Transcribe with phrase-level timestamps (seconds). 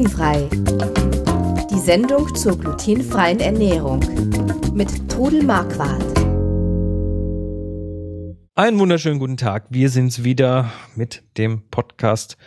[0.00, 0.48] Glutenfrei.
[1.70, 4.00] Die Sendung zur glutenfreien Ernährung
[4.72, 6.02] mit Trudel Marquardt.
[8.54, 9.66] Einen wunderschönen guten Tag.
[9.68, 12.38] Wir sind's wieder mit dem Podcast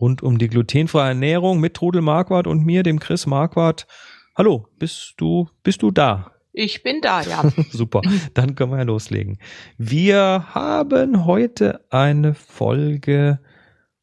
[0.00, 3.88] rund um die glutenfreie Ernährung mit Trudel Marquardt und mir, dem Chris Marquardt.
[4.36, 6.30] Hallo, bist du, bist du da?
[6.52, 7.42] Ich bin da, ja.
[7.72, 8.02] Super,
[8.34, 9.38] dann können wir ja loslegen.
[9.78, 13.40] Wir haben heute eine Folge,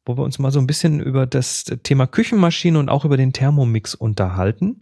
[0.08, 3.34] wo wir uns mal so ein bisschen über das Thema Küchenmaschine und auch über den
[3.34, 4.80] Thermomix unterhalten,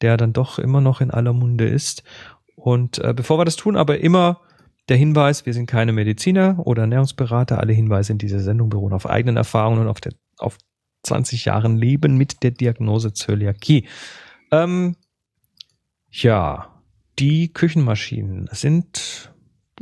[0.00, 2.02] der dann doch immer noch in aller Munde ist.
[2.56, 4.40] Und äh, bevor wir das tun, aber immer
[4.88, 7.58] der Hinweis, wir sind keine Mediziner oder Ernährungsberater.
[7.58, 10.58] Alle Hinweise in dieser Sendung beruhen auf eigenen Erfahrungen und auf, der, auf
[11.04, 13.86] 20 Jahren Leben mit der Diagnose Zöliakie.
[14.50, 14.96] Ähm,
[16.10, 16.70] ja,
[17.18, 19.32] die Küchenmaschinen sind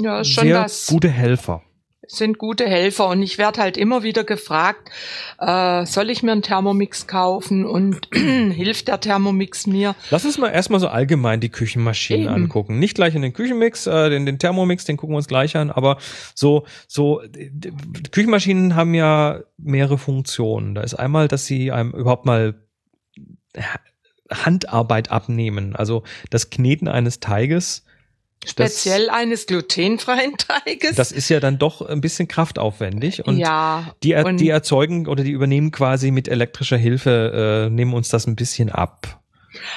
[0.01, 0.87] Ja, sehr was.
[0.87, 1.63] gute Helfer.
[2.09, 4.91] Sind gute Helfer und ich werde halt immer wieder gefragt,
[5.39, 9.95] äh, soll ich mir einen Thermomix kaufen und hilft der Thermomix mir?
[10.11, 12.35] Lass uns mal erstmal so allgemein die Küchenmaschinen Eben.
[12.35, 12.81] angucken.
[12.81, 15.71] Nicht gleich in den Küchenmix, äh, den, den Thermomix, den gucken wir uns gleich an,
[15.71, 15.99] aber
[16.35, 17.23] so, so,
[18.11, 20.75] Küchenmaschinen haben ja mehrere Funktionen.
[20.75, 22.55] Da ist einmal, dass sie einem überhaupt mal
[23.57, 23.81] Ha-
[24.45, 25.77] Handarbeit abnehmen.
[25.77, 27.85] Also das Kneten eines Teiges.
[28.47, 30.97] Speziell eines glutenfreien Teiges.
[30.97, 34.49] Das, das ist ja dann doch ein bisschen kraftaufwendig und ja, die, er, und die
[34.49, 39.22] erzeugen oder die übernehmen quasi mit elektrischer Hilfe, äh, nehmen uns das ein bisschen ab.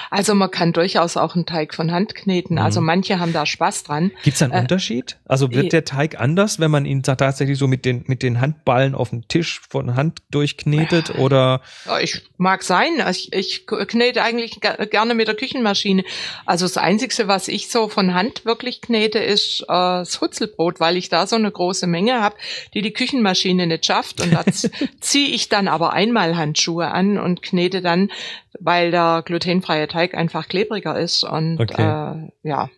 [0.10, 2.56] Also man kann durchaus auch einen Teig von Hand kneten.
[2.56, 2.62] Mhm.
[2.62, 4.12] Also manche haben da Spaß dran.
[4.24, 5.18] Gibt es einen Äh, Unterschied?
[5.26, 5.70] Also wird eh.
[5.70, 9.10] der Teig anders, wenn man ihn ta- tatsächlich so mit den, mit den Handballen auf
[9.10, 12.92] dem Tisch von Hand durchknetet oder Ja, Ich mag sein.
[13.10, 16.04] Ich, ich knete eigentlich ge- gerne mit der Küchenmaschine.
[16.46, 20.98] Also das Einzige, was ich so von Hand wirklich knete, ist äh, das Hutzelbrot, weil
[20.98, 22.36] ich da so eine große Menge habe,
[22.74, 24.22] die die Küchenmaschine nicht schafft.
[24.22, 24.44] Und da
[25.00, 28.12] ziehe ich dann aber einmal Handschuhe an und knete dann,
[28.60, 29.22] weil der
[29.66, 31.24] glutenfreie Teig einfach klebriger ist.
[31.24, 31.82] Und Okay.
[31.82, 32.70] äh, ja,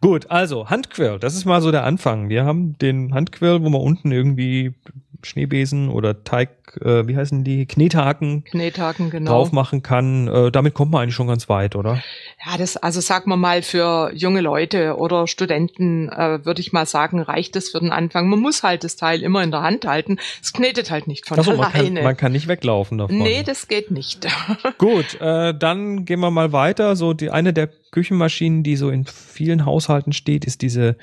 [0.00, 2.30] Gut, also Handquirl, das ist mal so der Anfang.
[2.30, 4.72] Wir haben den Handquirl, wo man unten irgendwie
[5.22, 6.50] Schneebesen oder Teig,
[6.80, 9.32] äh, wie heißen die, Knethaken Knethaken, genau.
[9.32, 10.28] drauf machen kann.
[10.28, 12.02] Äh, damit kommt man eigentlich schon ganz weit, oder?
[12.44, 16.86] Ja, das, also sag mal mal, für junge Leute oder Studenten äh, würde ich mal
[16.86, 18.28] sagen, reicht es für den Anfang.
[18.28, 20.18] Man muss halt das Teil immer in der Hand halten.
[20.42, 22.02] Es knetet halt nicht von Achso, man kann, alleine.
[22.02, 23.18] man kann nicht weglaufen davon.
[23.18, 24.26] nee, das geht nicht.
[24.78, 26.96] Gut, äh, dann gehen wir mal weiter.
[26.96, 30.96] So die eine der Küchenmaschinen, die so in vielen Haushalten steht, ist diese,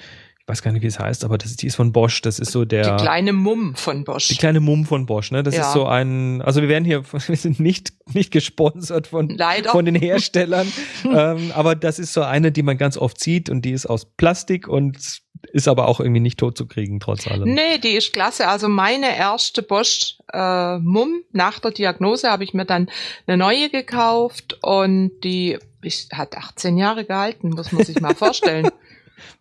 [0.48, 2.22] ich weiß gar nicht, wie es heißt, aber das, die ist von Bosch.
[2.22, 4.30] Das ist so der Die kleine Mumm von Bosch.
[4.30, 5.30] die kleine Mumm von Bosch.
[5.32, 5.64] Ne, das Ja.
[5.68, 6.42] ist so ein.
[6.42, 9.72] Also wir werden hier, wir sind nicht nicht gesponsert von Leider.
[9.72, 10.72] von den Herstellern,
[11.04, 14.06] ähm, aber das ist so eine, die man ganz oft sieht und die ist aus
[14.06, 14.98] Plastik und
[15.52, 17.54] ist aber auch irgendwie nicht tot zu kriegen trotz allem.
[17.54, 18.48] Nee, die ist klasse.
[18.48, 22.90] Also meine erste Bosch äh, Mumm nach der Diagnose habe ich mir dann
[23.28, 28.70] eine neue gekauft und die ist, hat 18 Jahre gehalten, muss man sich mal vorstellen.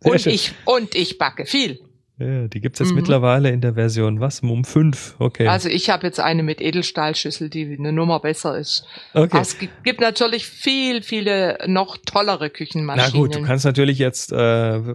[0.01, 0.33] Sehr und schön.
[0.33, 1.81] ich und ich backe viel.
[2.19, 2.95] Ja, die gibt's jetzt Mhm.
[2.97, 4.41] mittlerweile in der Version was?
[4.41, 5.17] Mumm 5.
[5.19, 5.49] Okay.
[5.49, 8.87] Also ich habe jetzt eine mit Edelstahlschüssel, die eine Nummer besser ist.
[9.13, 9.29] okay.
[9.33, 13.13] Aber es gibt, natürlich viel, viele noch tollere Na Küchenmaschinen.
[13.21, 14.37] gut, du kannst natürlich jetzt, äh,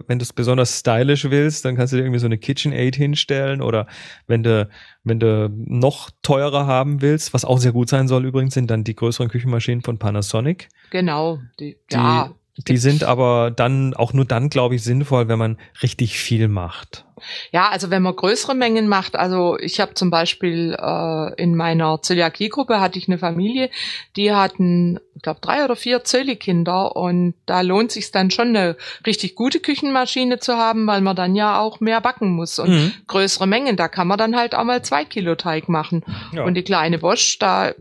[0.08, 3.62] wenn du es besonders stylisch willst, dann kannst du dir irgendwie so eine KitchenAid hinstellen
[3.62, 3.86] oder
[4.26, 4.68] wenn du,
[5.04, 8.82] wenn du noch teurer haben willst, was auch sehr gut sein soll übrigens, sind dann
[8.82, 10.70] die größeren Küchenmaschinen von Panasonic.
[10.90, 11.38] Genau.
[11.60, 15.58] Die, Die, ja, die sind aber dann auch nur dann, glaube ich, sinnvoll, wenn man
[15.82, 17.04] richtig viel macht.
[17.50, 22.02] ja, also wenn man größere Mengen macht, also ich habe zum Beispiel äh, in meiner
[22.02, 23.70] Zöliakie-Gruppe hatte ich eine Familie,
[24.16, 28.76] die hatten, ich glaube, drei oder vier Zöli-Kinder und da lohnt sich dann schon eine
[29.06, 32.92] richtig gute Küchenmaschine zu haben, weil man dann ja auch mehr backen muss und Mhm.
[33.06, 36.04] größere Mengen, da kann man dann halt auch mal zwei Kilo Teig machen.
[36.32, 36.44] Ja.
[36.44, 37.72] Und die kleine Bosch, da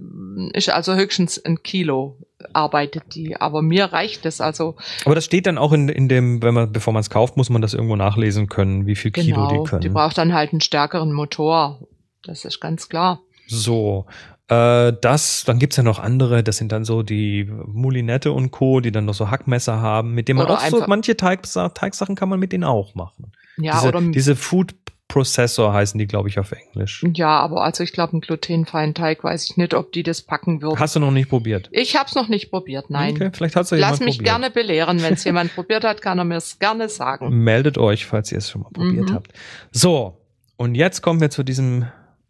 [0.54, 2.16] ist also höchstens ein Kilo
[2.54, 3.36] arbeitet die.
[3.36, 4.76] Aber mir reicht es also.
[5.06, 7.50] aber das steht dann auch in, in dem, wenn man, bevor man es kauft, muss
[7.50, 9.64] man das irgendwo nachlesen können, wie viel Kilo Genau.
[9.64, 9.82] die können.
[9.82, 11.80] Die braucht dann halt einen stärkeren Motor.
[12.24, 13.22] Das ist ganz klar.
[13.48, 14.06] So,
[14.48, 18.82] äh, das, dann gibt's ja noch andere, das sind dann so die Moulinette und Co.,
[18.82, 22.16] die dann noch so Hackmesser haben, mit denen man Oder auch so, manche Teigsa Teigsachen
[22.16, 23.32] kann man mit denen auch machen.
[23.58, 24.76] Ja, diese, oder diese Food
[25.12, 27.04] Processor heißen die, glaube ich, auf Englisch.
[27.14, 30.62] ja, aber also ich glaube, einen glutenfreien Teig weiß ich nicht, ob die das packen
[30.62, 30.80] würden.
[30.80, 31.70] Hast du noch nicht probiert?
[31.72, 33.14] Ich habe es noch nicht probiert, nein.
[33.16, 34.36] Okay, vielleicht hat's ja Lass jemand mich probiert.
[34.36, 35.02] gerne belehren.
[35.02, 37.30] Wenn es jemand probiert hat, kann er mir es gerne sagen.
[37.44, 39.14] Meldet euch, falls ihr es schon mal probiert Mhm.
[39.14, 39.34] habt.
[39.72, 40.18] So,
[40.58, 41.86] und jetzt kommen wir zu diesem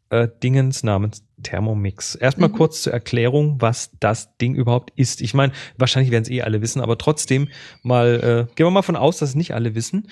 [0.10, 2.16] äh, Dingens namens Thermomix.
[2.16, 2.54] Erstmal Mhm.
[2.54, 5.22] kurz zur Erklärung, was das Ding überhaupt ist.
[5.22, 7.48] Ich meine, wahrscheinlich werden es eh alle wissen, aber trotzdem
[7.81, 10.10] mal, äh, gehen wir mal von aus, dass es nicht alle wissen.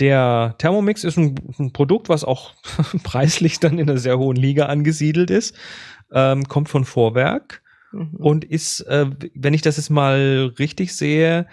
[0.00, 2.54] Der Thermomix ist ein, ein Produkt, was auch
[3.02, 5.54] preislich dann in einer sehr hohen Liga angesiedelt ist.
[6.12, 7.62] Ähm, kommt von Vorwerk
[7.92, 8.16] mhm.
[8.16, 11.46] und ist, äh, wenn ich das jetzt mal richtig sehe,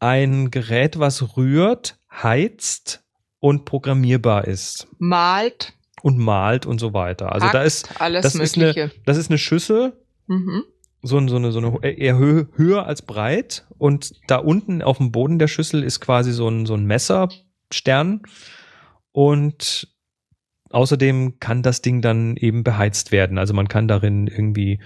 [0.00, 3.04] ein Gerät, was rührt, heizt
[3.38, 4.88] und programmierbar ist.
[4.98, 5.74] Malt.
[6.02, 7.32] Und malt und so weiter.
[7.32, 8.80] Also Hackt, da ist alles das Mögliche.
[8.80, 9.92] ist eine das ist eine Schüssel,
[10.26, 10.62] Mhm.
[11.02, 15.10] so, so eine so eine eher hö höher als breit und da unten auf dem
[15.10, 16.86] Boden der Schüssel ist quasi so ein so ein
[17.70, 18.22] Messerstern
[19.12, 19.88] und
[20.70, 23.38] außerdem kann das Ding dann eben beheizt werden.
[23.38, 24.80] Also man kann darin irgendwie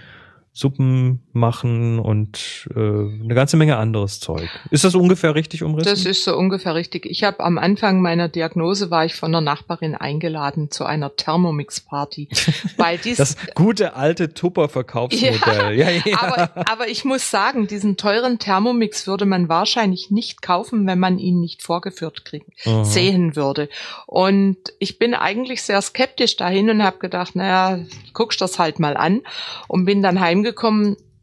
[0.57, 4.47] Suppen machen und äh, eine ganze Menge anderes Zeug.
[4.71, 5.89] Ist das ungefähr richtig umrissen?
[5.89, 7.05] Das ist so ungefähr richtig.
[7.05, 12.29] Ich habe am Anfang meiner Diagnose war ich von einer Nachbarin eingeladen zu einer Thermomix-Party,
[12.77, 15.77] weil dies, das gute alte Tupper-Verkaufsmodell.
[15.77, 20.87] Ja, ja, Aber, aber ich muss sagen, diesen teuren Thermomix würde man wahrscheinlich nicht kaufen,
[20.87, 22.85] wenn man ihn nicht vorgeführt kriegen, Aha.
[22.85, 23.67] sehen würde.
[24.07, 27.79] Und ich bin eigentlich sehr skeptisch dahin und habe gedacht, naja,
[28.13, 29.19] guckst das halt mal an
[29.67, 30.44] und bin dann heimgekommen.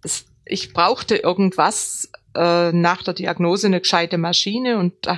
[0.03, 5.17] Es- Ich brauchte irgendwas äh, nach der Diagnose eine gescheite Maschine und äh,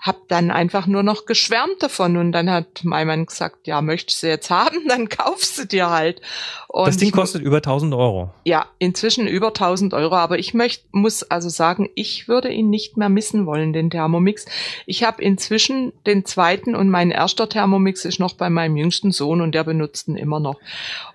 [0.00, 4.22] habe dann einfach nur noch geschwärmt davon und dann hat mein Mann gesagt, ja, möchtest
[4.22, 6.20] du sie jetzt haben, dann kaufst du dir halt.
[6.66, 8.30] Und Das Ding kostet über 1000 Euro.
[8.44, 10.16] ja, inzwischen über 1000 Euro.
[10.16, 14.44] Aber ich möcht, muss also sagen, ich würde ihn nicht mehr missen wollen, den Thermomix.
[14.84, 19.40] Ich habe inzwischen den zweiten und mein erster Thermomix ist noch bei meinem jüngsten Sohn
[19.42, 20.58] und der benutzt ihn immer noch.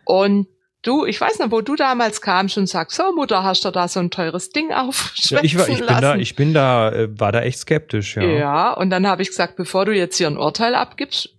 [0.06, 0.47] Und
[0.83, 3.88] du, ich weiß noch, wo du damals kamst und sagst, so Mutter, hast du da
[3.88, 6.01] so ein teures Ding Ja, aufschwätzen ich war, ich bin lassen?
[6.01, 8.24] da, ich bin da, äh, war da echt skeptisch, ja.
[8.24, 8.74] Ja.
[8.74, 11.30] und dann habe ich gesagt, bevor du jetzt hier ein Urteil abgibst,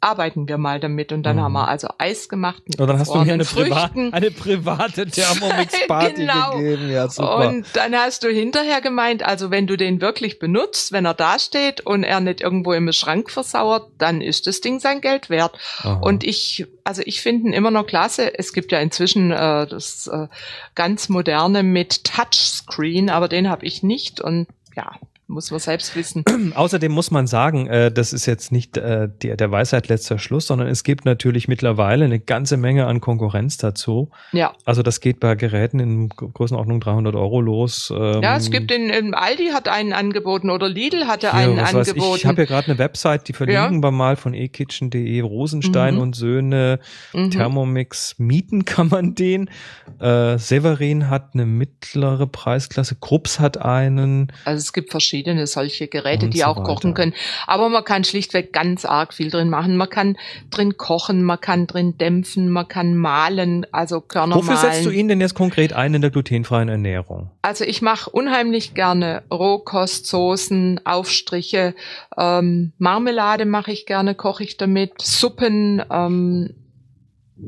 [0.00, 1.10] arbeiten wir mal damit.
[1.12, 1.40] Und dann Mhm.
[1.42, 5.06] haben wir also Eis gemacht mit Und dann hast du mir eine, Priva eine private
[5.06, 6.56] Thermomix-Party Genau.
[6.56, 6.90] gegeben.
[6.90, 7.48] Ja, super.
[7.48, 11.38] Und dann hast du hinterher gemeint, also wenn du den wirklich benutzt, wenn er da
[11.38, 15.58] steht und er nicht irgendwo im Schrank versauert, dann ist das Ding sein Geld wert.
[15.78, 15.94] Aha.
[16.02, 18.38] Und ich, also ich finde ihn immer noch klasse.
[18.38, 20.28] Es gibt ja inzwischen äh, das äh,
[20.74, 24.46] ganz moderne mit Touchscreen, aber den habe ich nicht und
[24.76, 24.92] ja,
[25.28, 26.22] muss man selbst wissen.
[26.54, 30.46] Außerdem muss man sagen, äh, das ist jetzt nicht äh, der, der Weisheit letzter Schluss,
[30.46, 34.10] sondern es gibt natürlich mittlerweile eine ganze Menge an Konkurrenz dazu.
[34.30, 37.92] Ja, Also das geht bei Geräten in Gr- Größenordnung 300 Euro los.
[37.92, 41.74] Ähm, ja, es gibt in, in Aldi hat einen angeboten oder Lidl hatte einen weiß
[41.74, 42.10] angeboten.
[42.14, 46.00] Ich, ich habe hier gerade eine Website, die verlinken wir mal von ekitchen.de, Rosenstein Mhm.
[46.02, 46.78] und Söhne,
[47.12, 47.32] Mhm.
[47.32, 49.50] Thermomix mieten kann man den.
[49.98, 54.32] Äh, Severin hat eine mittlere Preisklasse, Krups hat einen.
[54.44, 55.15] Also es gibt verschiedene
[55.46, 56.66] solche Geräte, Und die so auch weiter.
[56.66, 57.14] kochen können.
[57.46, 59.76] Aber man kann schlichtweg ganz arg viel drin machen.
[59.76, 60.16] Man kann
[60.50, 64.98] drin kochen, man kann drin dämpfen, man kann mahlen, also Körner Wofür setzt du mahlen.
[65.00, 67.30] ihn denn jetzt konkret ein in der glutenfreien Ernährung?
[67.42, 71.74] Also ich mache unheimlich gerne Rohkost, Soßen, Aufstriche,
[72.16, 76.54] ähm, Marmelade mache ich gerne, koche ich damit, Suppen, ähm,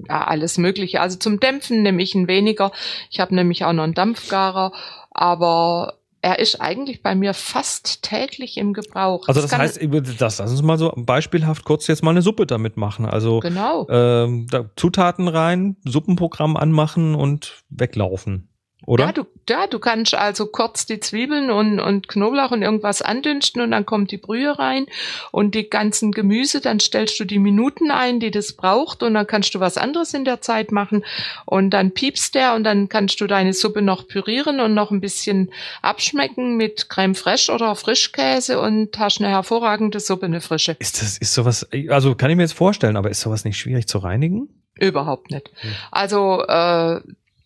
[0.09, 1.01] ja, alles Mögliche.
[1.01, 2.73] Also zum Dämpfen nehme ich ihn weniger.
[3.11, 4.73] Ich habe nämlich auch noch einen Dampfgarer,
[5.11, 9.29] aber er ist eigentlich bei mir fast täglich im Gebrauch.
[9.29, 9.79] Also das kann- heißt,
[10.19, 13.07] das lass uns mal so beispielhaft kurz jetzt mal eine Suppe damit machen.
[13.07, 13.87] Also Genau.
[13.89, 18.48] ähm, da Zutaten rein, Suppenprogramm anmachen und weglaufen.
[18.89, 19.05] Oder?
[19.05, 23.61] Ja, du, ja, du kannst also kurz die Zwiebeln und, und Knoblauch und irgendwas andünsten
[23.61, 24.87] und dann kommt die Brühe rein
[25.31, 29.27] und die ganzen Gemüse, dann stellst du die Minuten ein, die das braucht und dann
[29.27, 31.05] kannst du was anderes in der Zeit machen
[31.45, 35.03] und dann piepst der und dann kannst du deine Suppe noch pürieren und noch ein
[35.03, 35.51] bisschen
[35.83, 40.77] abschmecken mit Creme fraiche oder Frischkäse und hast eine hervorragende Suppe, eine frische.
[40.79, 43.87] Ist das, ist sowas, also kann ich mir jetzt vorstellen, aber ist sowas nicht schwierig
[43.87, 44.49] zu reinigen?
[44.81, 45.51] Überhaupt nicht.
[45.61, 45.71] Hm.
[45.91, 47.01] Also äh,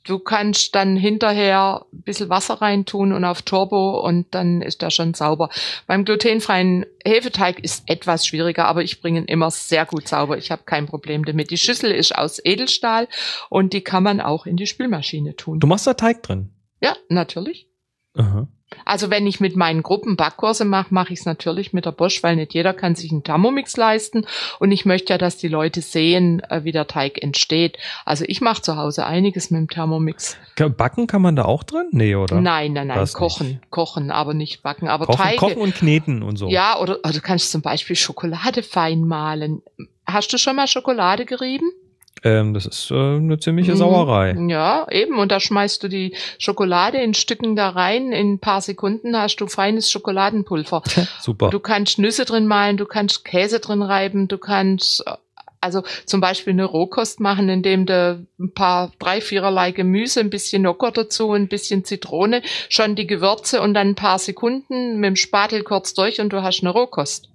[0.05, 4.91] du kannst dann hinterher ein bisschen Wasser reintun und auf Turbo und dann ist der
[4.91, 5.49] schon sauber.
[5.87, 10.39] Beim glutenfreien Hefeteig ist etwas schwieriger, aber ich bringe ihn immer sehr gut sauber.
[10.39, 11.51] Ich habe kein Problem damit.
[11.51, 13.09] Die Schüssel ist aus Edelstahl
[13.49, 15.61] und die kann man auch in die Spülmaschine tun.
[15.61, 16.51] Du machst da Teig drin.
[16.81, 17.69] Ja, natürlich.
[18.15, 18.49] Aha.
[18.85, 22.23] Also wenn ich mit meinen Gruppen Backkurse mache, mache ich es natürlich mit der Bosch,
[22.23, 24.27] weil nicht jeder kann sich einen Thermomix leisten
[24.59, 27.79] und ich möchte ja, dass die Leute sehen, äh, wie der Teig entsteht.
[28.05, 30.37] Also ich mache zu Hause einiges mit dem Thermomix.
[30.77, 31.89] Backen kann man da auch drin?
[31.91, 32.41] Nee, oder?
[32.41, 33.71] Nein, nein, nein, Das kochen, nicht.
[33.71, 34.89] kochen, aber nicht backen.
[34.89, 36.49] Aber Kochen, Teige, kochen und kneten und so.
[36.49, 39.63] ja, oder, oder du kannst zum Beispiel Schokolade fein mahlen.
[40.07, 41.71] Hast du schon mal Schokolade gerieben?
[42.25, 43.77] Ähm, das ist äh, eine ziemliche Mhm.
[43.77, 44.37] Sauerei.
[44.49, 45.19] Ja, eben.
[45.19, 48.13] Und da schmeißt du die Schokolade in Stücken da rein.
[48.13, 50.83] In ein paar Sekunden hast du feines Schokoladenpulver.
[51.21, 51.51] Super.
[51.51, 55.13] Du kannst Nüsse drin malen, du kannst Käse drin reiben, du kannst äh,
[55.61, 60.65] also zum Beispiel eine Rohkost machen, indem du ein paar, drei, viererlei Gemüse, ein bisschen
[60.65, 65.17] Joghurt dazu, ein bisschen Zitrone, schon die Gewürze und dann ein paar Sekunden mit dem
[65.17, 67.29] Spatel kurz durch und du hast eine Rohkost.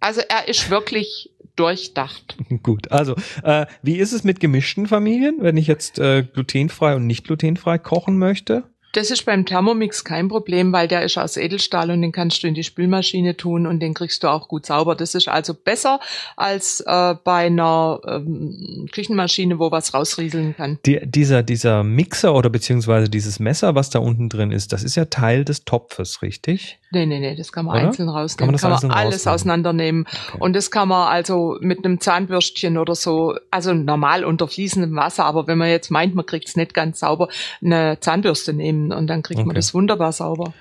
[0.00, 2.36] Also er ist wirklich durchdacht.
[2.62, 7.06] Gut, also äh, wie ist es mit gemischten Familien, wenn ich jetzt äh, glutenfrei und
[7.06, 8.64] nicht glutenfrei kochen möchte?
[8.92, 12.46] Das ist beim Thermomix kein Problem, weil der ist aus Edelstahl und den kannst du
[12.46, 14.94] in die Spülmaschine tun und den kriegst du auch gut sauber.
[14.94, 15.98] Das ist also besser
[16.36, 20.78] als äh, bei einer ähm, Küchenmaschine, wo was rausrieseln kann.
[20.84, 24.94] Die, dieser, dieser Mixer oder beziehungsweise dieses Messer, was da unten drin ist, das ist
[24.94, 26.78] ja Teil des Topfes, richtig?
[26.90, 27.86] Nee, nee, nee, das kann man Oder?
[27.86, 28.48] einzeln Kann rausnehmen.
[28.48, 29.34] man das Kann man, alles rausnehmen?
[29.34, 30.06] auseinandernehmen.
[30.28, 30.38] Okay.
[30.40, 35.24] Und das kann man also mit einem Zahnbürstchen oder so, also normal unter fließendem Wasser,
[35.24, 37.28] aber wenn man jetzt meint, man kriegt es nicht ganz sauber,
[37.62, 39.56] eine Zahnbürste nehmen und dann kriegt man Okay.
[39.56, 40.52] das wunderbar sauber.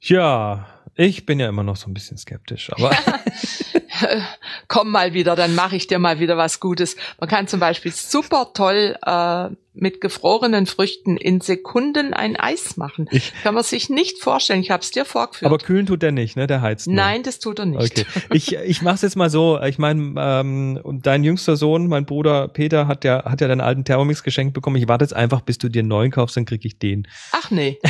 [0.00, 0.66] Ja,
[0.98, 2.90] ich bin ja immer noch so ein bisschen skeptisch, aber
[4.68, 6.96] Komm mal wieder, dann mache ich dir mal wieder was Gutes.
[7.18, 13.08] Man kann zum Beispiel super toll äh, mit gefrorenen Früchten in Sekunden ein Eis machen.
[13.10, 14.60] Ich- kann man sich nicht vorstellen.
[14.60, 15.50] Ich habe es dir vorgeführt.
[15.50, 16.46] aber kühlen tut der nicht, ne?
[16.46, 16.94] Der heizt nur.
[16.96, 17.98] Nein, das tut er nicht.
[17.98, 18.06] Okay.
[18.32, 19.60] Ich, ich mach's jetzt mal so.
[19.62, 23.84] Ich meine, ähm, dein jüngster Sohn, mein Bruder Peter, hat ja, hat ja deinen alten
[23.84, 24.76] Thermomix geschenkt bekommen.
[24.76, 27.08] Ich warte jetzt einfach, bis du dir einen neuen kaufst, dann krieg ich den.
[27.32, 27.78] Ach nee.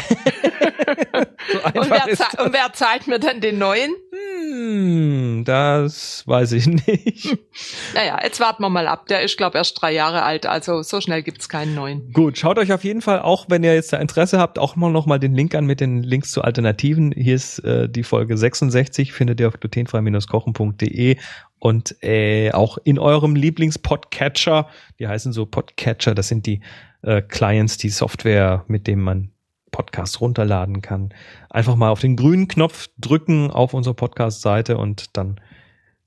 [1.51, 3.93] So Und wer, und wer zahlt mir dann den neuen?
[4.13, 7.39] Hm, das weiß ich nicht.
[7.95, 9.07] Naja, jetzt warten wir mal ab.
[9.07, 12.13] Der ist, glaube erst drei Jahre alt, also so schnell gibt's keinen neuen.
[12.13, 14.91] Gut, schaut euch auf jeden Fall auch, wenn ihr jetzt da Interesse habt, auch mal
[14.91, 17.13] noch mal den Link an mit den Links zu Alternativen.
[17.13, 21.17] Hier ist äh, die Folge 66, findet ihr auf glutenfrei-kochen.de
[21.59, 24.69] und äh, auch in eurem Lieblings-Podcatcher.
[24.99, 26.61] Die heißen so Podcatcher, das sind die
[27.03, 29.31] äh, Clients, die Software, mit dem man
[29.71, 31.15] Podcasts runterladen kann.
[31.51, 35.41] Einfach mal auf den grünen Knopf drücken auf unserer Podcast-Seite und dann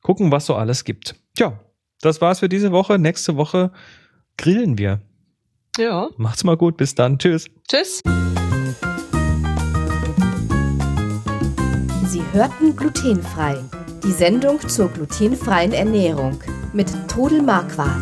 [0.01, 1.15] gucken, was so alles gibt.
[1.35, 1.59] Tja,
[2.01, 2.97] das war's für diese Woche.
[2.99, 3.71] Nächste Woche
[4.37, 5.01] grillen wir.
[5.77, 7.17] Ja, Macht's mal gut, bis dann.
[7.17, 7.45] Tschüss.
[7.69, 8.01] tschüss.
[12.05, 13.57] Sie hörten glutenfrei.
[14.03, 16.41] Die Sendung zur glutenfreien Ernährung
[16.73, 18.01] mit Todel Marquardt.